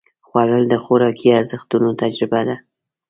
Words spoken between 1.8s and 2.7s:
تجربه ده